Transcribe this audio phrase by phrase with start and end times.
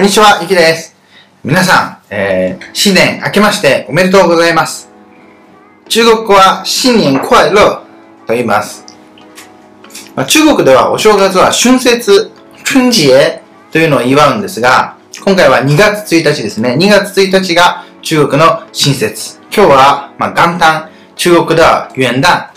[0.00, 0.96] こんにちは、ゆきです。
[1.44, 4.90] 皆さん、えー、新年明けましておめでとうございます。
[5.90, 7.84] 中国語は新年快乐
[8.26, 8.86] と言います。
[10.16, 12.30] まあ、中国ではお正月は春節、
[12.64, 16.78] 春節というのを祝うんですが、今回は2月1日ですね。
[16.80, 19.38] 2月1日が中国の新節。
[19.54, 22.50] 今日は、まあ、元旦、中国では元旦。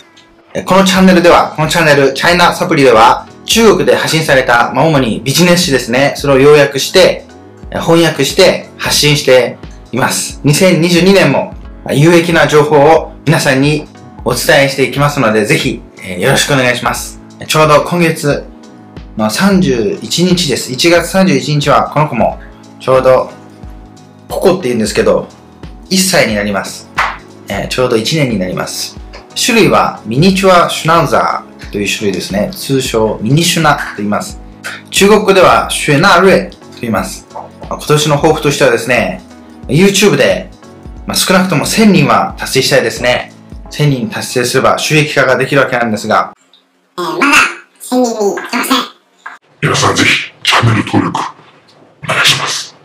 [0.64, 6.14] このチャンネルでは、このチャンネル、チャイナサプリでは、中国で発信された、まあ、主にビジネス誌ですね。
[6.16, 7.26] それを要約して、
[7.80, 9.58] 翻訳して発信して
[9.92, 10.40] います。
[10.44, 11.54] 2022年も
[11.90, 13.86] 有益な情報を皆さんに
[14.24, 15.82] お伝えしていきますので、ぜひ、
[16.18, 17.20] よろしくお願いします。
[17.46, 18.44] ちょうど今月
[19.16, 20.72] の31日です。
[20.72, 22.40] 1月31日はこの子も
[22.80, 23.30] ちょうど
[24.28, 25.28] ポコって言うんですけど、
[25.90, 26.90] 1歳になります。
[27.48, 28.98] えー、ちょうど1年になります。
[29.34, 32.50] 種類はミニチュアシュナウザーという種類ですね。
[32.54, 34.40] 通称ミニシュナと言います。
[34.90, 37.26] 中国語ではシュナルエと言います。
[37.68, 39.20] 今年の抱負としてはですね、
[39.68, 40.50] YouTube で、
[41.06, 43.32] まあ、少なくとも1000人は達成したいですね。
[43.70, 46.34] 1000人達成すれば収益化ができるわけなんですが、
[46.98, 47.24] えー、まだ
[47.80, 48.76] 1000人にいません。
[49.62, 51.20] 皆さんぜひチャンネル登録
[52.04, 52.76] お願いします。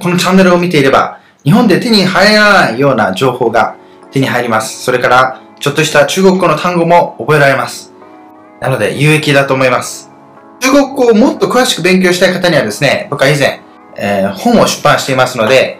[0.00, 3.76] このチャンネルを見ていれば、日本で手に入らないような情報が
[4.10, 4.82] 手に入ります。
[4.82, 7.92] それから、ちょっとした中国語の単語も覚えられます。
[8.60, 10.10] なので、有益だと思います。
[10.64, 13.60] 中国語をもっと詳しく勉強したい方にはですね、僕は以前、
[13.98, 15.78] えー、本を出版していますので、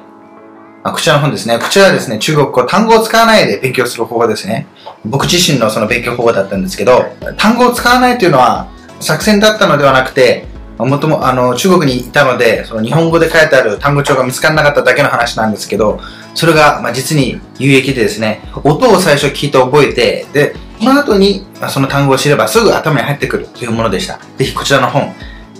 [0.83, 1.59] あ、こちらの本ですね。
[1.59, 4.67] こちらはですね、中国語、単語を使わないで勉強する方法ですね。
[5.07, 7.03] 僕自身のその勉強方法だったんですけど、
[7.39, 8.69] 単語を使わないというのは
[9.01, 10.45] 作戦だったのではなくて、
[10.77, 15.99] もとも、あの、中国にいたので、その日本語で書いてある単語帳が見つからなかっただけの話なんですけど、
[16.35, 20.55] それが、まあ、実に有益でですね、音を最初聞いて覚えて、で、
[20.85, 24.19] その後に、ま、その単語を知ればすぐ頭に入ってくるというものでした。
[24.37, 25.13] ぜひこちらの本、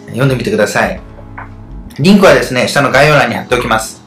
[0.07, 1.01] 読んでみてください。
[1.99, 4.03] リンクはですね、下の概要欄に貼っておきます。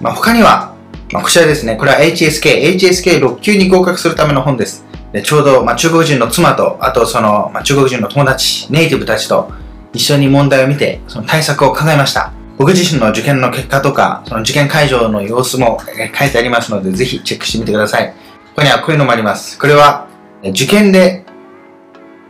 [0.00, 0.74] まあ、他には、
[1.12, 4.84] まあ、こちらですね、これは HSK、HSK6 級に合格するための本です。
[5.12, 9.50] でちょうど、まあ、中国人の妻と、あとその、まあ、中国人の友達、ネイティブたちと
[9.92, 12.32] 一緒に問題を見て、その対策を考えました。
[12.58, 15.78] 僕自身の受験の結果とか、その受験会場の様子も
[16.18, 18.08] 書いてありますので、ぜひチェックしてみてください。
[18.08, 18.14] こ
[18.56, 19.58] こにはこういうのもあります。
[19.58, 20.06] これは、
[20.50, 21.24] 受験で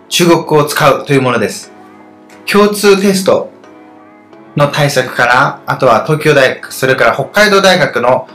[0.08, 1.72] 中国語を使うというものです。
[2.50, 3.50] 共通テスト
[4.56, 8.28] の対策から、あとは東京大学、それから北海道大学の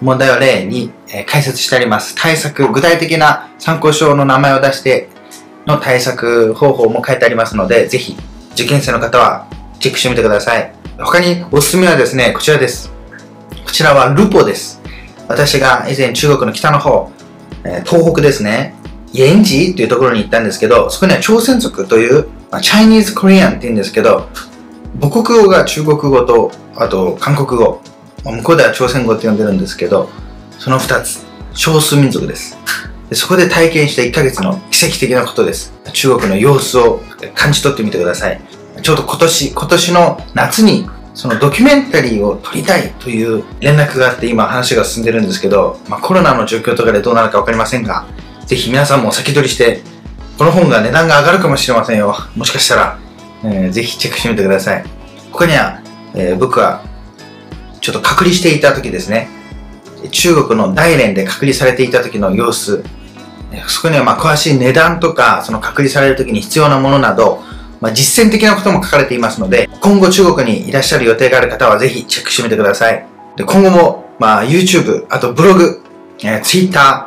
[0.00, 0.92] 問題を例に
[1.26, 2.14] 解説してあります。
[2.14, 5.08] 対策、具体的な参考書の名前を出して
[5.66, 8.16] の対策方法も書いてありますので、ぜひ
[8.52, 9.48] 受験生の方は
[9.80, 10.72] チェックしてみてください。
[10.98, 12.92] 他におすすめはですね、こちらです。
[13.64, 14.80] こちらはルポです。
[15.26, 17.10] 私が以前中国の北の方、
[17.84, 18.74] 東北ですね、
[19.14, 22.26] イエンジというところに行ったんですけど、そこには朝鮮族という、
[22.60, 24.28] チャイニーズコリアンって言うんですけど、
[25.00, 27.80] 母国語が中国語と、あと韓国語、
[28.24, 30.10] 向こうでは朝鮮語って呼んでるんですけど、
[30.58, 32.58] その二つ、少数民族です
[33.08, 33.14] で。
[33.14, 35.72] そこで体験した1ヶ月の奇跡的なことです。
[35.92, 37.00] 中国の様子を
[37.36, 38.40] 感じ取ってみてください。
[38.82, 48.04] ちょうど今年、今年の夏にそのドキュメンタリーを撮りたいという連絡があって今話が進んでるんですけど、まあ、コロナの状況とかでどうなるかわかりませんが、
[48.46, 49.80] ぜひ皆さんも先取りして、
[50.38, 52.14] この本が値段が上がるかもしれませんよ。
[52.36, 52.98] もしかしたら、
[53.44, 54.84] えー、ぜひチェックしてみてください。
[55.32, 55.80] 他には、
[56.14, 56.82] えー、僕は
[57.80, 59.28] ちょっと隔離していた時ですね、
[60.10, 62.84] 中国の大連で隔離されていた時の様子、
[63.68, 67.42] そこにはまあ詳しい値段とか、その隔離される時に必要なものなど、
[67.80, 73.06] まあ、実践的なことも書かれていますので、今後中国にいらっしゃる予定がある方はぜひチェックしてみてください。
[73.36, 75.82] で今後も、まあ、YouTube、あとブログ、
[76.20, 77.03] えー、Twitter、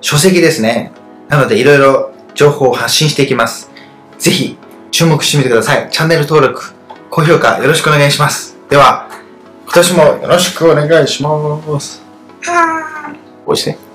[0.00, 0.92] 書籍ですね。
[1.28, 3.70] なのでいろいろ情報を発信していきます。
[4.18, 4.56] ぜひ
[4.90, 5.88] 注目してみてください。
[5.90, 6.72] チャンネル登録、
[7.10, 8.56] 高評価よろしくお願いします。
[8.70, 9.08] では、
[9.64, 11.28] 今年もよろしくお願いしま
[11.80, 12.02] す。
[12.42, 13.18] はーい。
[13.46, 13.87] 押して。